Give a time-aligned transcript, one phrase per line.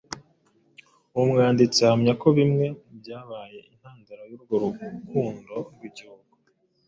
[1.13, 6.33] uwo mwanditsi ahamya ko bimwe mu byabaye intandaro y'urwo rukundo rw'igihugu